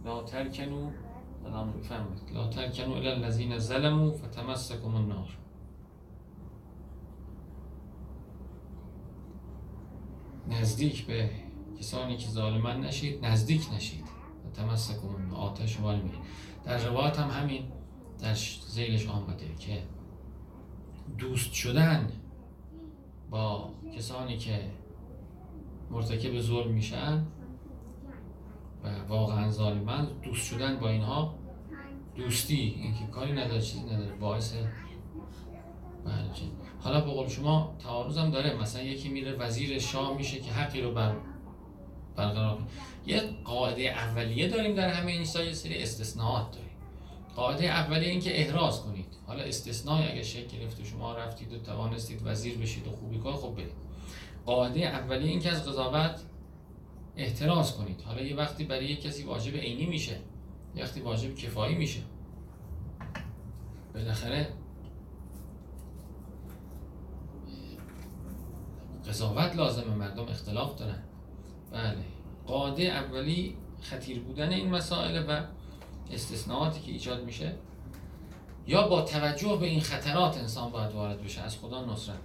لا 0.06 0.24
ترکنو 0.24 0.92
الان 1.48 1.70
می‌فهمید 1.70 2.32
لا 2.34 2.48
ترکنو 2.50 2.94
الى 2.94 3.08
الذین 3.08 3.58
ظلموا 3.60 4.12
فتمسکم 4.12 4.96
النار. 4.96 5.38
نزدیک 10.50 11.06
به 11.06 11.30
کسانی 11.80 12.18
که 12.18 12.30
ظالمان 12.30 12.82
نشید 12.82 13.26
نزدیک 13.26 13.74
نشید. 13.74 14.06
تمسکم 14.54 15.34
آتش 15.34 15.80
وال 15.80 16.02
در 16.66 16.78
روایت 16.78 17.20
هم 17.20 17.30
همین. 17.30 17.64
در 18.20 18.34
زیلش 18.68 19.08
آمده 19.08 19.56
که 19.60 19.84
دوست 21.18 21.54
شدن 21.54 22.12
با 23.30 23.70
کسانی 23.98 24.38
که 24.38 24.72
مرتکب 25.92 26.40
ظلم 26.40 26.72
میشن 26.72 27.26
واقعا 29.10 29.50
ظالمن 29.50 30.08
دوست 30.24 30.46
شدن 30.46 30.80
با 30.80 30.90
اینها 30.90 31.36
دوستی 32.16 32.56
اینکه 32.56 33.06
کاری 33.12 33.32
نداره 33.32 33.62
چیزی 33.62 33.84
نداره 33.84 34.12
باعث 34.20 34.54
بله 36.06 36.32
حالا 36.80 37.02
به 37.02 37.12
قول 37.12 37.28
شما 37.28 37.76
تعارض 37.84 38.18
هم 38.18 38.30
داره 38.30 38.56
مثلا 38.56 38.82
یکی 38.82 39.10
میره 39.10 39.34
وزیر 39.34 39.80
شاه 39.80 40.18
میشه 40.18 40.40
که 40.40 40.52
حقی 40.52 40.82
رو 40.82 40.92
بر 40.92 41.16
برقرار 42.16 42.58
یه 43.08 43.22
قاعده 43.44 43.82
اولیه 43.82 44.48
داریم 44.48 44.76
در 44.76 44.90
همه 44.90 45.12
این 45.12 45.22
یه 45.22 45.54
سری 45.54 45.84
استثناءات 45.84 46.52
داریم. 46.52 46.68
قاعده 47.36 47.66
اولیه 47.66 48.10
این 48.10 48.20
که 48.20 48.42
احراز 48.42 48.82
کنید. 48.82 49.06
حالا 49.28 49.44
استثنای 49.44 50.12
اگه 50.12 50.24
شکل 50.24 50.58
گرفته 50.58 50.84
شما 50.84 51.14
رفتید 51.14 51.54
و 51.54 51.58
توانستید 51.58 52.22
وزیر 52.26 52.58
بشید 52.58 52.88
و 52.88 52.92
خوبی 52.92 53.18
کار 53.18 53.34
خب 53.34 53.56
برید. 53.56 53.72
قاعده 54.46 54.80
اولیه 54.80 55.30
این 55.30 55.40
که 55.40 55.52
از 55.52 55.70
قضاوت 55.70 56.20
احتراز 57.18 57.78
کنید. 57.78 58.02
حالا 58.02 58.22
یه 58.22 58.36
وقتی 58.36 58.64
برای 58.64 58.90
یه 58.90 58.96
کسی 58.96 59.24
واجب 59.24 59.56
عینی 59.56 59.86
میشه 59.86 60.20
یه 60.76 60.84
وقتی 60.84 61.02
واجب 61.02 61.36
کفایی 61.36 61.76
میشه. 61.76 62.00
بالاخره 63.94 64.54
قضاوت 69.08 69.56
لازمه 69.56 69.96
مردم 69.96 70.24
اختلاف 70.24 70.76
دارن. 70.76 71.04
بله. 71.72 72.06
قاعده 72.48 72.84
اولی 72.84 73.58
خطیر 73.82 74.20
بودن 74.20 74.52
این 74.52 74.70
مسائل 74.70 75.24
و 75.30 75.42
استثناءاتی 76.12 76.82
که 76.82 76.92
ایجاد 76.92 77.26
میشه. 77.26 77.56
یا 78.68 78.88
با 78.88 79.02
توجه 79.02 79.58
به 79.60 79.66
این 79.66 79.82
خطرات 79.82 80.38
انسان 80.38 80.72
باید 80.72 80.92
وارد 80.92 81.22
بشه. 81.22 81.42
از 81.42 81.58
خدا 81.58 81.86
نصرت. 81.86 82.20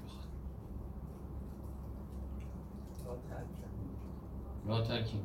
لا 4.67 4.83
ترکیم. 4.83 5.23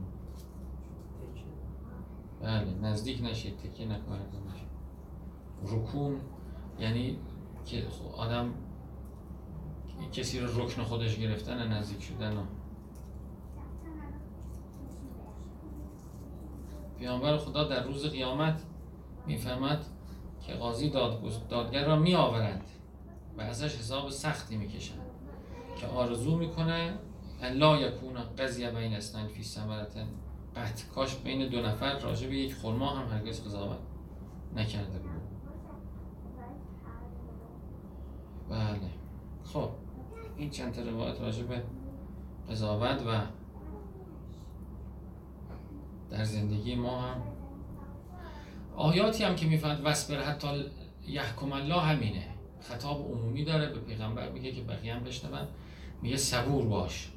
بله 2.41 2.73
نزدیک 2.81 3.23
نشید 3.23 3.57
تکیه 3.57 3.87
نکنید. 3.87 4.37
رکون 5.63 6.21
یعنی 6.79 7.19
که 7.65 7.83
آدم 8.17 8.53
کسی 10.11 10.39
رو 10.39 10.61
رکن 10.61 10.83
خودش 10.83 11.19
گرفتن 11.19 11.67
نزدیک 11.67 12.03
شدن 12.03 12.47
پیامبر 16.97 17.37
خدا 17.37 17.63
در 17.63 17.83
روز 17.83 18.05
قیامت 18.05 18.63
می‌فهمد 19.27 19.85
که 20.41 20.53
قاضی 20.53 20.89
دادگر 21.49 21.85
را 21.85 21.95
می 21.95 22.15
آورند 22.15 22.63
و 23.37 23.41
ازش 23.41 23.75
حساب 23.75 24.09
سختی 24.09 24.57
می‌کشند 24.57 25.01
که 25.75 25.87
آرزو 25.87 26.37
می‌کنه 26.37 26.93
لا 27.41 27.77
یکون 27.77 28.13
قضیه 28.37 28.71
بین 28.71 28.93
اسنان 28.93 29.27
فی 29.27 29.43
ثمرتن 29.43 30.07
قط 30.55 30.81
کاش 30.95 31.15
بین 31.15 31.49
دو 31.49 31.61
نفر 31.61 31.99
راجع 31.99 32.27
به 32.27 32.35
یک 32.35 32.55
خرما 32.55 32.89
هم 32.89 33.17
هرگز 33.17 33.45
قضاوت 33.45 33.77
نکرده 34.55 34.99
بود 34.99 35.11
بله. 38.49 38.89
خب 39.43 39.69
این 40.37 40.49
چند 40.49 40.73
تا 40.73 40.81
روایت 40.81 41.21
راجع 41.21 41.43
به 41.43 41.63
قضاوت 42.49 43.01
و 43.07 43.21
در 46.09 46.23
زندگی 46.23 46.75
ما 46.75 47.01
هم. 47.01 47.21
آیاتی 48.75 49.23
هم 49.23 49.35
که 49.35 49.45
می‌فهمد 49.45 49.81
وسبر 49.83 50.23
حتی 50.23 50.65
یحکم 51.07 51.53
الله 51.53 51.81
همینه. 51.81 52.27
خطاب 52.61 53.11
عمومی 53.11 53.43
داره 53.43 53.69
به 53.69 53.79
پیغمبر 53.79 54.29
میگه 54.31 54.51
که 54.51 54.61
بقیه 54.61 54.93
هم 54.93 55.03
بشنون. 55.03 55.47
میگه 56.01 56.17
صبور 56.17 56.65
باش. 56.65 57.11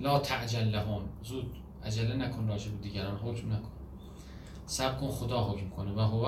لا 0.00 0.18
تعجل 0.18 0.64
لهم 0.64 1.02
زود 1.22 1.56
عجله 1.84 2.16
نکن 2.16 2.48
راجع 2.48 2.70
به 2.70 2.76
دیگران 2.76 3.16
حکم 3.16 3.52
نکن. 3.52 3.70
سب 4.66 5.00
کن 5.00 5.08
خدا 5.08 5.44
حکم 5.44 5.68
کنه. 5.68 5.92
و 5.92 6.00
هو 6.00 6.24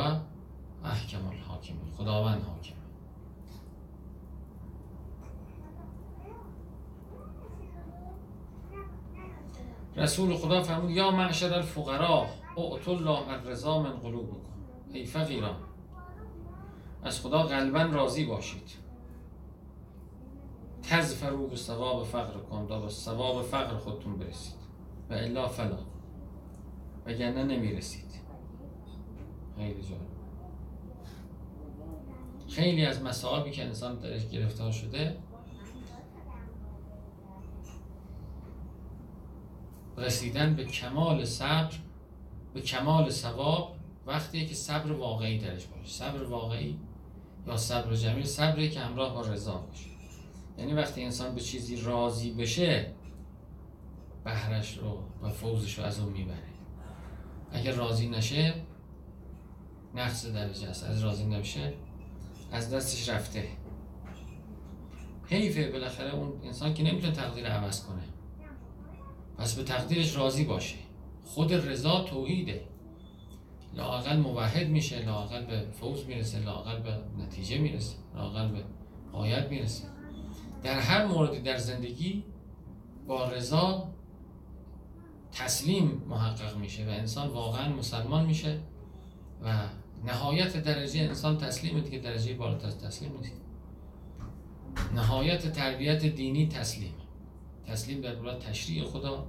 احکم 0.84 1.28
الحاکم. 1.28 1.74
خداوند 1.98 2.42
حاکم. 2.42 2.74
رسول 9.96 10.36
خدا 10.36 10.62
فرمود 10.62 10.90
یا 10.90 11.10
معشر 11.10 11.54
الفقراء 11.54 12.26
اعط 12.56 12.88
الله 12.88 13.28
الرضا 13.28 13.82
من 13.82 13.92
قلوبکم. 13.92 14.50
ای 14.92 15.04
فقیران 15.04 15.56
از 17.02 17.20
خدا 17.20 17.42
غالبا 17.42 17.82
راضی 17.82 18.24
باشید. 18.24 18.89
تزفرو 20.82 21.46
به 21.46 21.56
ثواب 21.56 22.04
فقر 22.04 22.38
کن 22.38 22.66
تا 22.66 22.80
به 22.80 22.88
ثواب 22.88 23.42
فقر 23.42 23.76
خودتون 23.76 24.18
برسید. 24.18 24.60
و 25.10 25.14
الا 25.14 25.48
فلا. 25.48 25.78
وگرنه 27.06 27.44
نمی‌رسید. 27.44 28.10
خیلی 29.56 29.82
جالب. 29.82 30.10
خیلی 32.48 32.86
از 32.86 33.02
مصائبی 33.02 33.50
که 33.50 33.64
انسان 33.64 33.98
درش 33.98 34.28
گرفتار 34.28 34.72
شده 34.72 35.16
رسیدن 39.96 40.54
به 40.54 40.64
کمال 40.64 41.24
صبر 41.24 41.74
به 42.54 42.60
کمال 42.60 43.10
ثواب 43.10 43.76
وقتی 44.06 44.46
که 44.46 44.54
صبر 44.54 44.92
واقعی 44.92 45.38
درش 45.38 45.66
باشه. 45.66 45.92
صبر 45.92 46.22
واقعی 46.22 46.78
یا 47.46 47.56
صبر 47.56 47.94
جمیل 47.94 48.24
صبری 48.24 48.70
که 48.70 48.80
همراه 48.80 49.14
با 49.14 49.20
رضا 49.20 49.56
باشه. 49.56 49.99
یعنی 50.60 50.72
وقتی 50.72 51.02
انسان 51.02 51.34
به 51.34 51.40
چیزی 51.40 51.76
راضی 51.76 52.30
بشه 52.30 52.92
بهرش 54.24 54.78
رو 54.78 54.98
و 55.22 55.28
فوزش 55.28 55.78
رو 55.78 55.84
از 55.84 56.00
اون 56.00 56.12
می‌بره. 56.12 56.50
اگر 57.52 57.72
راضی 57.72 58.08
نشه 58.08 58.54
نقص 59.94 60.26
درجه 60.26 60.68
است. 60.68 60.84
از 60.84 61.04
راضی 61.04 61.24
نمیشه 61.24 61.74
از 62.52 62.70
دستش 62.70 63.08
رفته. 63.08 63.48
حیفه. 65.26 65.70
بالاخره 65.72 66.14
اون 66.14 66.32
انسان 66.44 66.74
که 66.74 66.82
نمی‌تونه 66.82 67.12
تقدیر 67.12 67.46
عوض 67.46 67.84
کنه. 67.84 68.02
پس 69.38 69.54
به 69.54 69.62
تقدیرش 69.62 70.16
راضی 70.16 70.44
باشه. 70.44 70.76
خود 71.24 71.52
رضا 71.52 72.04
توحیده. 72.04 72.64
لاقل 73.74 74.16
موحد 74.16 74.66
میشه 74.66 75.04
لاقل 75.06 75.46
به 75.46 75.66
فوز 75.70 76.06
می‌رسه 76.06 76.38
لاقل 76.38 76.82
به 76.82 77.22
نتیجه 77.22 77.58
می‌رسه 77.58 77.96
لاقل 78.14 78.48
به 78.48 78.64
قایت 79.12 79.48
می‌رسه. 79.48 79.84
در 80.62 80.78
هر 80.78 81.06
موردی 81.06 81.40
در 81.40 81.56
زندگی 81.56 82.24
با 83.06 83.28
رضا 83.28 83.88
تسلیم 85.32 86.02
محقق 86.08 86.56
میشه 86.56 86.86
و 86.86 86.88
انسان 86.88 87.28
واقعا 87.28 87.68
مسلمان 87.68 88.26
میشه 88.26 88.58
و 89.44 89.68
نهایت 90.04 90.56
درجه 90.56 91.00
انسان 91.00 91.38
تسلیم 91.38 91.80
دیگه 91.80 91.98
درجه 91.98 92.34
بالاتر 92.34 92.70
تسلیم 92.70 93.12
نیست. 93.20 93.40
نهایت 94.94 95.52
تربیت 95.52 96.06
دینی 96.06 96.48
تسلیم. 96.48 96.94
تسلیم 97.66 98.00
در 98.00 98.14
برای 98.14 98.38
تشریع 98.38 98.84
خدا 98.84 99.26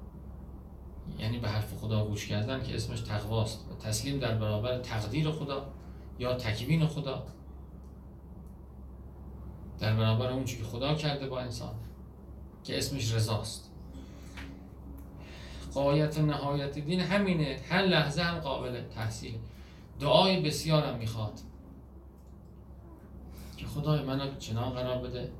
یعنی 1.20 1.40
به 1.40 1.50
حرف 1.50 1.74
خدا 1.74 2.06
گوش 2.06 2.28
کردن 2.28 2.64
که 2.64 2.76
اسمش 2.76 3.02
تقواست. 3.02 3.66
و 3.72 3.76
تسلیم 3.76 4.20
در 4.20 4.36
برابر 4.36 4.80
تقدیر 4.80 5.32
خدا 5.32 5.74
یا 6.20 6.34
تکوین 6.34 6.88
خدا. 6.88 7.24
در 9.82 9.96
برابر 9.96 10.30
اون 10.30 10.46
که 10.46 10.64
خدا 10.64 10.96
کرده 10.96 11.28
با 11.28 11.40
انسان 11.40 11.74
که 12.64 12.78
اسمش 12.78 13.14
رضاست. 13.14 13.72
قایت 15.74 16.20
نهایت 16.20 16.80
دین 16.80 17.00
همینه 17.00 17.60
هر 17.70 17.82
لحظه 17.82 18.22
هم 18.22 18.40
قابل 18.40 18.82
تحصیل. 18.96 19.36
دعای 20.00 20.42
بسیارم 20.42 20.98
می‌خواد. 20.98 21.40
که 23.58 23.66
خدای 23.66 24.04
منو 24.04 24.36
چنان 24.40 24.70
قرار 24.70 24.98
بده 24.98 25.32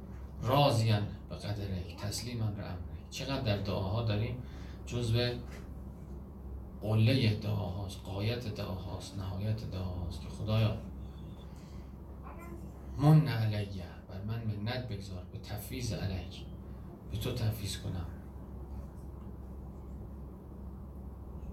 راضیان 0.42 1.08
به 1.30 1.36
قدرک 1.36 1.96
تسلیمن 1.98 2.54
به 2.56 2.64
امرک 2.64 2.78
چقدر 3.12 3.42
در 3.42 3.58
دعاها 3.58 4.04
داریم؟ 4.04 4.38
جزو 4.86 5.20
قله 6.82 7.36
دعاهاست 7.36 8.00
قایت 8.06 8.56
دعاهاست 8.56 9.18
نهایت 9.18 9.72
دعاهاست 9.72 10.22
که 10.22 10.28
خدایا 10.30 10.78
من 12.98 13.28
علیه. 13.28 14.01
بر 14.28 14.44
من 14.46 14.56
منت 14.56 14.88
بگذار 14.88 15.24
به 15.32 15.40
تفویض 15.40 15.94
علیک. 15.94 16.46
به 17.12 17.18
تو 17.18 17.32
تفویض 17.32 17.78
کنم. 17.78 18.06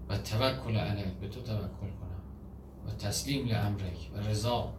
و 0.09 0.17
توکل 0.17 0.77
علیک 0.77 1.13
به 1.13 1.27
تو 1.27 1.41
توکل 1.41 1.89
کنم. 1.89 2.21
و 2.87 2.91
تسلیم 2.91 3.47
لامرک 3.47 4.11
و 4.13 4.17
رضا 4.17 4.73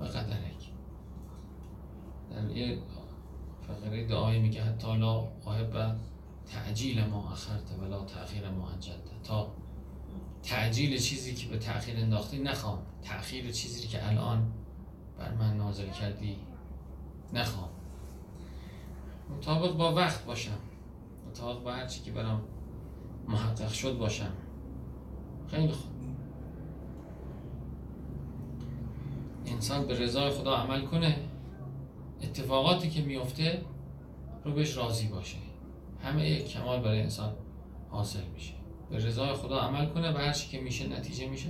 و 0.00 0.04
قدرک. 0.04 0.70
در 2.30 2.50
یه 2.50 2.78
فقره 3.68 4.06
دعایی 4.06 4.40
میگه 4.40 4.62
حتی 4.62 4.96
لا 4.96 5.28
احب 5.46 5.96
تعجیل 6.46 7.04
ما 7.04 7.32
اخرت 7.32 7.72
ولا 7.80 8.04
تأخیر 8.04 8.50
ما 8.50 8.68
انجلت 8.68 9.22
تا 9.24 9.52
تعجیل 10.42 10.98
چیزی 10.98 11.34
که 11.34 11.48
به 11.48 11.58
تأخیر 11.58 11.96
انداختی 11.96 12.38
نخوام. 12.38 12.78
تأخیر 13.02 13.52
چیزی 13.52 13.88
که 13.88 14.08
الان 14.08 14.52
بر 15.18 15.34
من 15.34 15.56
نازل 15.56 15.90
کردی 15.90 16.36
نخوام. 17.32 17.68
مطابق 19.36 19.76
با 19.76 19.94
وقت 19.94 20.24
باشم. 20.24 20.58
مطابق 21.28 21.62
با 21.62 21.72
هرچی 21.72 22.00
که 22.00 22.10
برام 22.12 22.42
محقق 23.28 23.68
شد 23.68 23.98
باشم. 23.98 24.32
خیلی 25.50 25.72
خوب. 25.72 25.92
انسان 29.46 29.86
به 29.86 29.94
رضای 29.98 30.30
خدا 30.30 30.56
عمل 30.56 30.86
کنه 30.86 31.16
اتفاقاتی 32.22 32.90
که 32.90 33.02
میفته 33.02 33.62
رو 34.44 34.52
بهش 34.52 34.76
راضی 34.76 35.08
باشه. 35.08 35.36
همه 36.02 36.30
یک 36.30 36.48
کمال 36.48 36.80
برای 36.80 37.00
انسان 37.00 37.32
حاصل 37.90 38.24
میشه. 38.34 38.54
به 38.90 38.96
رضای 38.96 39.34
خدا 39.34 39.58
عمل 39.58 39.86
کنه 39.86 40.12
و 40.12 40.16
هر 40.16 40.32
که 40.32 40.60
میشه 40.60 40.88
نتیجه 40.88 41.28
میشه. 41.28 41.48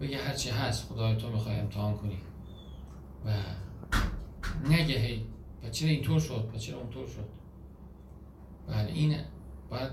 بگه 0.00 0.18
هرچی 0.18 0.50
هست 0.50 0.92
خدای 0.92 1.16
تو 1.16 1.30
می‌خوای 1.30 1.56
امتحان 1.56 1.96
کنی. 1.96 2.18
و 3.26 3.30
نگه 4.64 4.98
هی. 4.98 5.26
و 5.64 5.70
چرا 5.70 5.88
اینطور 5.88 6.20
شد؟ 6.20 6.50
و 6.54 6.58
چرا 6.58 6.78
اونطور 6.78 7.06
شد؟ 7.06 7.28
بله 8.68 8.92
این 8.92 9.16
باید 9.70 9.90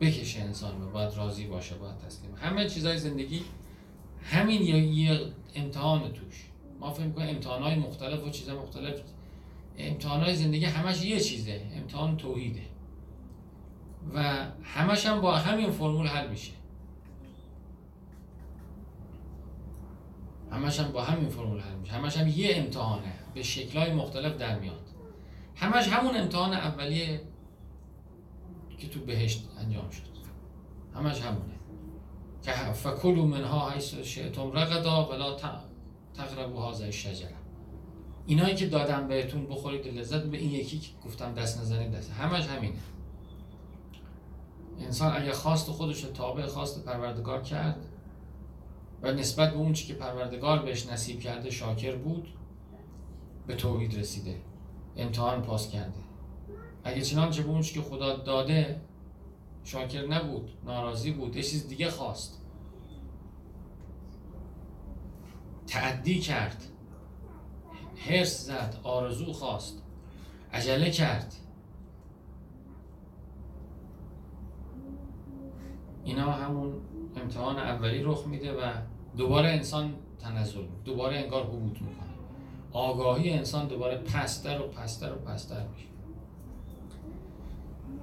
بکشه 0.00 0.40
انسان 0.40 0.82
و 0.82 0.90
باید 0.90 1.14
راضی 1.14 1.46
باشه 1.46 1.74
باید 1.74 1.98
تسلیم. 1.98 2.34
همه 2.34 2.68
چیزای 2.68 2.98
زندگی 2.98 3.42
همین 4.22 4.62
یه 4.62 5.20
امتحان 5.54 6.12
توش. 6.12 6.44
ما 6.80 6.92
فکر 6.92 7.10
کنیم 7.10 7.28
امتحان 7.28 7.78
مختلف 7.78 8.26
و 8.26 8.30
چیزهای 8.30 8.58
مختلف. 8.58 9.00
امتحان 9.78 10.34
زندگی 10.34 10.64
همش 10.64 11.04
یه 11.04 11.20
چیزه 11.20 11.60
امتحان 11.76 12.16
توحیده. 12.16 12.62
و 14.14 14.46
همش 14.62 15.06
هم 15.06 15.20
با 15.20 15.36
همین 15.36 15.70
فرمول 15.70 16.06
حل 16.06 16.30
میشه. 16.30 16.52
همش 20.52 20.80
هم 20.80 20.92
با 20.92 21.02
همین 21.02 21.28
فرمول 21.28 21.60
حل 21.60 21.74
میشه. 21.74 21.92
همش 21.92 22.16
هم 22.16 22.28
یه 22.28 22.56
امتحانه. 22.56 23.12
به 23.34 23.42
شکلهای 23.42 23.92
مختلف 23.92 24.36
در 24.36 24.58
میاد. 24.58 24.88
همش 25.56 25.88
همون 25.88 26.16
امتحان 26.16 26.52
اولیه 26.52 27.20
که 28.78 28.88
تو 28.88 29.00
بهشت 29.00 29.48
انجام 29.58 29.90
شد. 29.90 30.02
همش 30.94 31.20
همونه. 31.20 31.54
که 32.42 32.52
فکلوا 32.52 33.26
منها 33.26 33.70
حیث 33.70 33.94
شئتم 33.94 34.52
رغدا 34.52 35.08
ولا 35.10 35.36
تقربوا 36.14 36.72
هذه 36.72 36.84
الشجره. 36.84 37.34
اینایی 38.26 38.54
که 38.54 38.66
دادم 38.66 39.08
بهتون 39.08 39.46
بخورید 39.46 39.86
لذت 39.86 40.22
به 40.22 40.36
این 40.36 40.50
یکی 40.50 40.78
که 40.78 40.88
گفتم 41.04 41.34
دست 41.34 41.60
نزنید 41.60 41.92
دست 41.92 42.12
همش 42.12 42.46
همینه. 42.46 42.78
انسان 44.80 45.22
اگر 45.22 45.32
خواست 45.32 45.70
خودش 45.70 46.00
تابع 46.00 46.46
خواست 46.46 46.84
پروردگار 46.84 47.42
کرد 47.42 47.86
و 49.02 49.12
نسبت 49.12 49.50
به 49.50 49.56
اون 49.58 49.72
چی 49.72 49.86
که 49.86 49.94
پروردگار 49.94 50.62
بهش 50.62 50.86
نصیب 50.86 51.20
کرده 51.20 51.50
شاکر 51.50 51.96
بود 51.96 52.28
به 53.46 53.54
توحید 53.54 53.98
رسیده. 53.98 54.40
امتحان 54.96 55.42
پاس 55.42 55.70
کرده. 55.70 56.00
اگه 56.84 57.00
چنانچه 57.00 57.42
به 57.42 57.48
اون 57.48 57.62
که 57.62 57.82
خدا 57.82 58.16
داده 58.16 58.80
شاکر 59.64 60.06
نبود 60.06 60.50
ناراضی 60.64 61.12
بود 61.12 61.36
یه 61.36 61.42
چیز 61.42 61.68
دیگه 61.68 61.90
خواست. 61.90 62.42
تعدی 65.66 66.18
کرد. 66.18 66.64
حرس 67.96 68.46
زد 68.46 68.76
آرزو 68.82 69.32
خواست. 69.32 69.82
عجله 70.52 70.90
کرد. 70.90 71.34
اینا 76.04 76.32
همون 76.32 76.72
امتحان 77.20 77.58
اولی 77.58 78.02
رخ 78.02 78.26
میده 78.26 78.52
و 78.52 78.72
دوباره 79.16 79.48
انسان 79.48 79.94
تنزل 80.18 80.64
دوباره 80.84 81.16
انگار 81.18 81.44
حبوط 81.44 81.82
می‌کنه. 81.82 82.08
آگاهی 82.72 83.30
انسان 83.30 83.68
دوباره 83.68 83.96
پستر 83.98 84.60
و 84.60 84.68
پستر 84.68 85.12
و 85.12 85.16
پستر 85.16 85.66
میشه. 85.66 85.88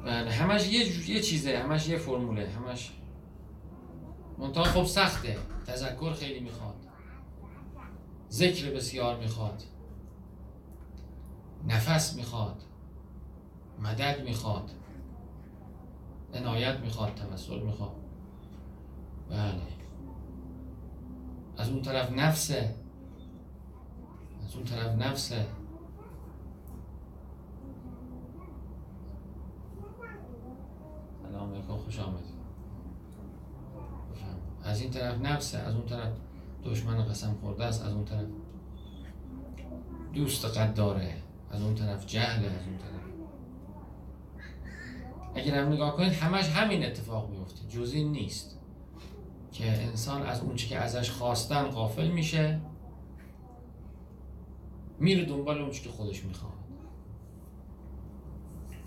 بله 0.06 0.32
همش 0.32 0.67
یه 0.67 1.10
یه 1.10 1.21
چیزه 1.21 1.58
همش 1.58 1.88
یه 1.88 1.97
فرموله 1.97 2.49
همش 2.49 2.91
منتها 4.38 4.63
خب 4.63 4.84
سخته. 4.84 5.38
تذکر 5.67 6.13
خیلی 6.13 6.39
می‌خواد. 6.39 6.75
ذکر 8.32 8.71
بسیار 8.71 9.19
می‌خواد. 9.19 9.63
نفس 11.67 12.15
می‌خواد. 12.15 12.63
مدد 13.80 14.23
می‌خواد. 14.23 14.71
عنایت 16.34 16.80
می‌خواد. 16.80 17.15
توسل 17.15 17.60
می‌خواد. 17.60 18.05
بله. 19.30 19.62
از 21.58 21.70
اون 21.70 21.82
طرف 21.82 22.12
نفسه. 22.12 22.76
از 24.46 24.56
اون 24.56 24.66
طرف 24.66 24.96
نفسه. 24.96 25.46
سلام 31.24 31.54
علیکم 31.54 31.78
خوش 31.78 32.00
آمدید. 32.00 32.36
از 34.64 34.82
این 34.82 34.92
طرف 34.92 35.22
نفسه 35.22 35.58
از 35.58 35.76
اون 35.76 35.86
طرف 35.86 36.14
دشمن 36.66 37.06
قسم 37.06 37.34
خورده 37.42 37.66
است 37.66 37.86
از 37.86 37.94
اون 37.94 38.06
طرف 38.06 38.26
دوست 40.14 40.46
قداره 40.46 41.14
از 41.52 41.62
اون 41.62 41.76
طرف 41.76 42.06
جهل 42.06 42.46
از 42.46 42.68
اون 42.68 42.78
طرف. 42.78 43.06
اگر 45.36 45.64
هم 45.64 45.74
نگاه 45.74 45.96
کنید 45.96 46.14
همش 46.14 46.50
همین 46.50 46.86
اتفاق 46.86 47.30
میفته 47.30 47.68
جزی 47.68 48.04
نیست. 48.04 48.60
که 49.56 49.72
انسان 49.72 50.24
از 50.24 50.41
اون 50.41 50.56
که 50.56 50.78
ازش 50.78 51.12
خواستن 51.12 51.63
غافل 51.63 52.08
میشه 52.08 52.62
میره 55.00 55.26
دنبال 55.26 55.62
اون 55.62 55.72
که 55.72 55.89
خودش 55.89 56.26
می‌خواد. 56.26 56.54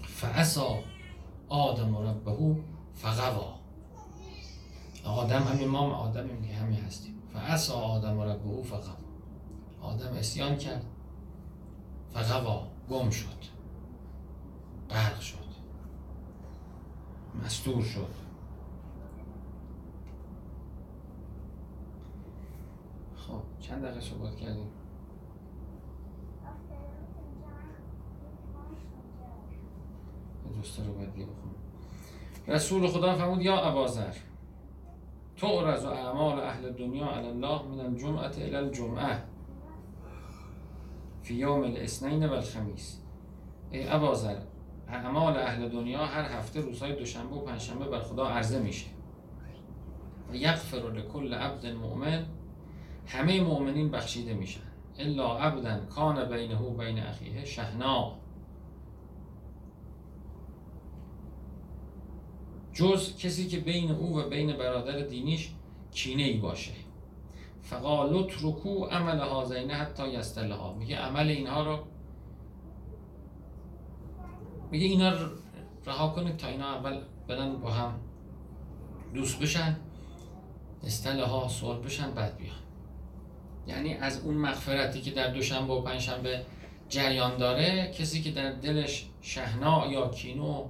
فعصا 0.04 0.78
آدم 1.48 1.96
ربهو 1.96 2.54
فغوا. 2.94 3.58
آدم 5.04 5.42
همین 5.42 5.74
آدم 5.76 6.26
دیگه 6.26 6.54
همین 6.54 6.78
هستیم. 6.80 7.22
فعصا 7.32 7.74
آدم 7.74 8.20
ربهو 8.20 8.62
فغوا. 8.62 8.96
آدم 9.80 10.12
اسیان 10.12 10.56
کرد 10.56 10.84
فغوا 12.12 12.66
گم 12.90 13.10
شد. 13.10 13.38
غرق 14.90 15.20
شد. 15.20 15.38
مستور 17.44 17.82
شد 17.82 18.28
خب 23.28 23.42
چند 23.68 23.82
دقیقه 23.82 24.00
صحبت 24.00 24.36
کردیم؟ 24.36 24.66
دوست 30.56 30.80
رو 30.80 30.92
باید 30.92 31.12
بخونم. 31.12 31.54
رسول 32.48 32.88
خدا 32.88 33.14
فرمود 33.14 33.42
یا 33.42 33.60
ابازر 33.60 34.12
تعرض 35.36 35.84
اعمال 35.84 36.40
اهل 36.40 36.72
دنیا 36.72 37.06
علی 37.06 37.28
الله 37.28 37.62
من 37.62 37.80
الجمعه 37.80 38.30
الى 38.36 38.56
الجمعه 38.56 39.24
فی 41.22 41.34
یوم 41.34 41.62
الاثنین 41.62 42.26
و 42.26 42.32
الخمیس. 42.32 43.02
ای 43.70 43.88
ابازر 43.88 44.36
اعمال 44.88 45.36
اهل 45.36 45.68
دنیا 45.68 46.06
هر 46.06 46.38
هفته 46.38 46.60
روزهای 46.60 46.96
دوشنبه 46.96 47.36
و 47.36 47.40
پنجشنبه 47.40 47.88
بر 47.88 48.00
خدا 48.00 48.28
عرضه 48.28 48.58
میشه. 48.58 48.86
و 50.30 50.34
یغفر 50.34 50.90
لکل 50.90 51.34
عبد 51.34 51.66
مؤمن 51.66 52.26
همه 53.08 53.40
مؤمنین 53.40 53.90
بخشیده 53.90 54.34
میشن. 54.34 54.60
الا 54.98 55.38
عبدا 55.38 55.78
کان 55.86 56.24
بینه 56.24 56.58
و 56.58 56.70
بین 56.70 56.98
اخیه 56.98 57.44
شهنا. 57.44 58.18
جز 62.72 63.16
کسی 63.16 63.48
که 63.48 63.58
بین 63.58 63.90
او 63.90 64.18
و 64.18 64.28
بین 64.28 64.56
برادر 64.56 65.00
دینیش 65.00 65.50
کینه 65.92 66.22
ای 66.22 66.36
باشه. 66.36 66.72
فقال 67.62 68.28
رکو 68.42 68.84
عمل 68.84 69.18
هازینه 69.18 69.74
حتی 69.74 70.08
یستلها. 70.08 70.74
میگه 70.74 70.96
عمل 70.96 71.28
اینها 71.28 71.62
رو 71.62 71.78
میگه 74.70 74.86
اینا 74.86 75.12
رها 75.86 76.08
کنید 76.08 76.36
تا 76.36 76.46
اینا 76.46 76.74
اول 76.74 77.00
بدن 77.28 77.56
با 77.56 77.70
هم 77.70 78.00
دوست 79.14 79.40
بشن 79.40 79.76
ها 81.04 81.48
سوال 81.48 81.80
بشن 81.80 82.10
بعد 82.10 82.36
بیان. 82.36 82.67
یعنی 83.68 83.94
از 83.94 84.20
اون 84.20 84.34
مغفرتی 84.34 85.00
که 85.00 85.10
در 85.10 85.28
دوشنبه 85.28 85.72
و 85.72 85.80
پنجشنبه 85.80 86.42
جریان 86.88 87.36
داره 87.36 87.92
کسی 87.98 88.22
که 88.22 88.30
در 88.30 88.52
دلش 88.52 89.06
شهنا 89.22 89.86
یا 89.92 90.08
کینو 90.08 90.64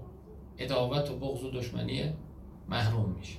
اداوت 0.58 1.10
و 1.10 1.16
بغض 1.16 1.44
و 1.44 1.50
دشمنی 1.50 2.12
محروم 2.68 3.16
میشه. 3.18 3.38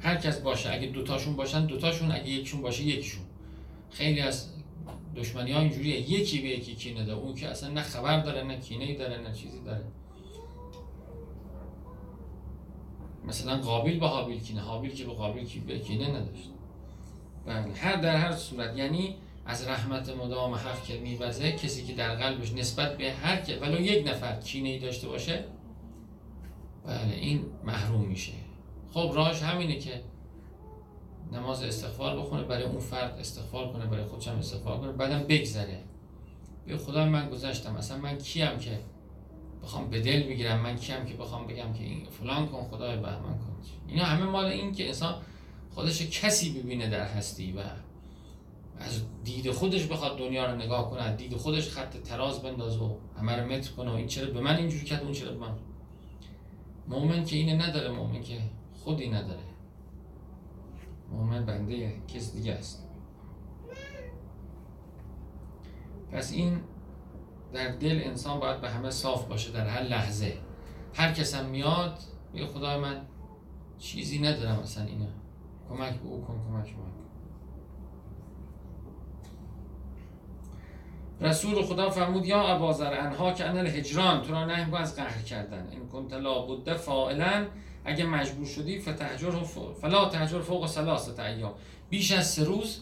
هر 0.00 0.16
کس 0.16 0.40
باشه. 0.40 0.72
اگه 0.72 0.86
دوتاشون 0.86 1.36
باشن 1.36 1.66
دوتاشون 1.66 2.12
اگه 2.12 2.28
یکشون 2.28 2.62
باشه 2.62 2.82
یکشون 2.82 3.22
خیلی 3.90 4.20
از 4.20 4.48
دشمنی 5.16 5.52
ها 5.52 5.60
اینجوریه. 5.60 6.10
یکی 6.10 6.40
به 6.40 6.48
یکی 6.48 6.74
کینه 6.74 7.04
داره. 7.04 7.18
اون 7.18 7.34
که 7.34 7.48
اصلا 7.48 7.70
نه 7.70 7.82
خبر 7.82 8.20
داره 8.20 8.42
نه 8.42 8.60
کینه 8.60 8.94
داره 8.94 9.18
نه 9.18 9.32
چیزی 9.32 9.60
داره. 9.64 9.84
مثلا 13.24 13.56
قابیل 13.56 13.98
با 13.98 14.08
حابیل 14.08 14.40
کینه. 14.40 14.60
حابیل 14.60 14.94
که 14.94 15.04
به 15.04 15.62
به 15.66 15.78
کینه 15.78 16.08
نداشت. 16.08 16.50
بله. 17.48 17.74
هر 17.74 17.96
در 17.96 18.16
هر 18.16 18.32
صورت 18.32 18.76
یعنی 18.76 19.16
از 19.46 19.68
رحمت 19.68 20.08
مدام 20.08 20.54
حق 20.54 20.84
که 20.84 20.98
میوزه 20.98 21.52
کسی 21.52 21.84
که 21.84 21.92
در 21.92 22.14
قلبش 22.14 22.52
نسبت 22.52 22.96
به 22.96 23.12
هر 23.12 23.36
که 23.36 23.56
ولو 23.56 23.80
یک 23.80 24.08
نفر 24.08 24.40
کینه 24.40 24.68
ای 24.68 24.78
داشته 24.78 25.08
باشه 25.08 25.44
بله 26.86 27.14
این 27.14 27.44
محروم 27.64 28.04
میشه. 28.04 28.32
خب 28.92 29.12
راهش 29.14 29.42
همینه 29.42 29.78
که 29.78 30.02
نماز 31.32 31.62
استغفار 31.62 32.20
بخونه 32.20 32.42
برای 32.42 32.64
اون 32.64 32.80
فرد 32.80 33.18
استغفار 33.18 33.72
کنه 33.72 33.86
برای 33.86 34.04
خودش 34.04 34.28
هم 34.28 34.38
استغفار 34.38 34.80
کنه 34.80 34.92
بعدم 34.92 35.22
بگذره. 35.22 35.78
به 36.66 36.76
خدا 36.76 37.04
من 37.04 37.30
گذشتم. 37.30 37.76
اصلا 37.76 37.98
من 37.98 38.18
کیم 38.18 38.58
که 38.58 38.80
بخوام 39.62 39.90
به 39.90 40.00
دل 40.00 40.22
بگیرم؟ 40.22 40.60
من 40.60 40.76
کیم 40.76 41.04
که 41.04 41.14
بخوام 41.14 41.46
بگم 41.46 41.72
که 41.72 41.84
این 41.84 42.06
فلان 42.10 42.46
کن 42.46 42.64
خدای 42.70 42.96
بهمن 42.96 43.38
کن. 43.38 43.58
اینا 43.88 44.04
همه 44.04 44.24
مال 44.24 44.44
این 44.44 44.72
که 44.72 44.86
انسان 44.86 45.14
خودش 45.78 46.02
کسی 46.02 46.60
ببینه 46.60 46.90
در 46.90 47.06
هستی 47.06 47.52
و 47.52 47.60
از 48.78 49.02
دید 49.24 49.50
خودش 49.50 49.86
بخواد 49.86 50.18
دنیا 50.18 50.46
رو 50.46 50.56
نگاه 50.56 50.90
کنه 50.90 51.16
دید 51.16 51.36
خودش 51.36 51.68
خط 51.68 51.96
تراز 51.96 52.42
بندازه 52.42 52.78
و 52.78 52.96
همه 53.18 53.36
رو 53.36 53.52
متر 53.52 53.70
کنه 53.72 53.90
و 53.90 53.94
این 53.94 54.06
چرا 54.06 54.30
به 54.30 54.40
من 54.40 54.56
اینجوری 54.56 54.84
کرد 54.84 55.02
اون 55.02 55.12
چرا 55.12 55.32
به 55.32 55.38
من. 55.38 55.54
مؤمن 56.88 57.24
که 57.24 57.36
اینه 57.36 57.66
نداره 57.66 57.90
مؤمن 57.90 58.22
که 58.22 58.38
خودی 58.74 59.08
نداره. 59.08 59.42
مؤمن 61.10 61.46
بنده 61.46 61.92
کس 62.08 62.32
دیگه 62.32 62.52
است. 62.52 62.88
پس 66.12 66.32
این 66.32 66.60
در 67.52 67.68
دل 67.68 68.00
انسان 68.04 68.40
باید 68.40 68.60
به 68.60 68.70
همه 68.70 68.90
صاف 68.90 69.24
باشه 69.24 69.52
در 69.52 69.66
هر 69.66 69.82
لحظه. 69.82 70.36
هر 70.94 71.12
کس 71.12 71.34
هم 71.34 71.46
میاد 71.46 71.98
به 72.32 72.46
خدای 72.46 72.76
من 72.76 73.06
چیزی 73.78 74.18
ندارم 74.18 74.58
اصلا 74.58 74.84
اینا 74.84 75.06
کمک 75.68 76.00
به 76.00 76.08
او 76.08 76.24
کن 76.24 76.40
کمک 76.48 76.74
به 76.74 76.98
رسول 81.20 81.62
خدا 81.62 81.90
فرمود 81.90 82.26
یا 82.26 82.42
ابازر 82.42 83.00
انها 83.00 83.32
که 83.32 83.44
انل 83.44 83.66
هجران 83.66 84.22
تو 84.22 84.32
را 84.32 84.44
نهی 84.44 84.74
از 84.76 84.96
قهر 84.96 85.22
کردن. 85.22 85.68
این 85.70 85.88
کنت 85.88 86.12
لابد 86.12 86.76
فائلا 86.76 87.46
اگه 87.84 88.06
مجبور 88.06 88.46
شدی 88.46 88.78
فتحجر 88.78 89.30
فلا 89.80 90.08
تهجر 90.08 90.40
فوق 90.40 90.66
سلاست 90.66 91.20
ایام. 91.20 91.52
بیش 91.90 92.12
از 92.12 92.30
سه 92.30 92.44
روز 92.44 92.80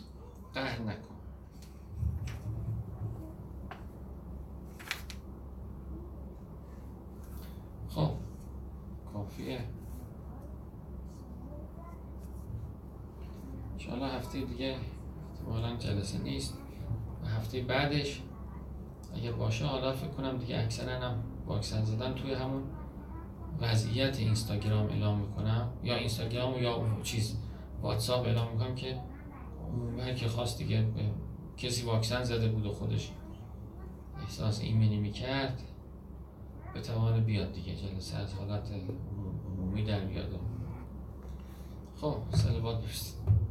قهر 0.55 0.81
نکن. 0.81 1.17
خب 7.89 8.11
کافیه. 9.13 9.61
انشاءالله 13.77 14.07
هفته 14.07 14.41
دیگه 14.41 14.77
احتمالا 15.33 15.77
جلسه 15.77 16.19
نیست. 16.19 16.59
و 17.23 17.27
هفته 17.27 17.61
بعدش 17.61 18.23
اگه 19.15 19.33
باشه 19.33 19.67
حالا 19.67 19.93
فکر 19.93 20.11
کنم 20.11 20.39
دیگه 20.39 20.59
اکثرا 20.59 21.01
هم 21.01 21.23
واکسن 21.47 21.85
زدن 21.85 22.15
توی 22.15 22.35
همون 22.35 22.63
وضعیت 23.61 24.19
اینستاگرام 24.19 24.87
اعلام 24.87 25.19
می‌کنم. 25.19 25.69
یا 25.85 25.95
اینستاگرام 25.95 26.63
یا 26.63 27.03
چیز 27.03 27.37
واتساپ 27.83 28.27
اعلام 28.27 28.53
می‌کنم 28.53 28.75
که 28.75 29.01
هر 29.99 30.15
که 30.15 30.29
خواست 30.29 30.59
دیگه 30.59 30.87
کسی 31.57 31.87
واکسن 31.87 32.25
زده 32.25 32.49
بود 32.49 32.67
و 32.67 32.73
خودش 32.73 33.13
احساس 34.23 34.61
ایمنی 34.61 34.97
می‌کرد 34.97 35.63
به 36.75 36.81
توان 36.81 37.25
بیاد 37.25 37.53
دیگه. 37.53 37.77
جلسه 37.77 38.17
از 38.17 38.35
حالت 38.35 38.71
عمومی 39.47 39.85
در 39.85 40.01
بیاد. 40.01 40.41
خب 42.01 42.17
سلوات 42.31 42.79
بفرستید 42.79 43.46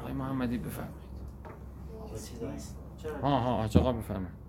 آقای 0.00 0.12
محمدی 0.12 0.58
بفرمایید. 0.58 1.08
ها 3.22 3.40
ها 3.40 3.64
آقا 3.76 3.92
بفرمایید. 3.92 4.47